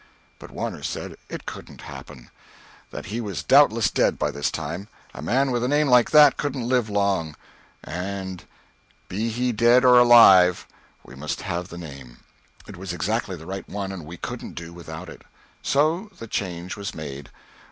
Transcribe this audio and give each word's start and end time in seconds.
But 0.39 0.49
Warner 0.49 0.81
said 0.81 1.15
it 1.29 1.45
couldn't 1.45 1.81
happen; 1.81 2.31
that 2.89 3.05
he 3.05 3.21
was 3.21 3.43
doubtless 3.43 3.91
dead 3.91 4.17
by 4.17 4.31
this 4.31 4.49
time, 4.49 4.87
a 5.13 5.21
man 5.21 5.51
with 5.51 5.63
a 5.63 5.67
name 5.67 5.87
like 5.87 6.09
that 6.09 6.37
couldn't 6.37 6.67
live 6.67 6.89
long; 6.89 7.35
and 7.83 8.43
be 9.09 9.29
he 9.29 9.51
dead 9.51 9.85
or 9.85 9.99
alive 9.99 10.65
we 11.03 11.13
must 11.13 11.41
have 11.41 11.67
the 11.67 11.77
name, 11.77 12.21
it 12.65 12.77
was 12.77 12.93
exactly 12.93 13.35
the 13.35 13.45
right 13.45 13.69
one 13.69 13.91
and 13.91 14.07
we 14.07 14.17
couldn't 14.17 14.53
do 14.55 14.73
without 14.73 15.07
it. 15.07 15.21
So 15.61 16.09
the 16.17 16.25
change 16.25 16.75
was 16.75 16.95
made. 16.95 17.29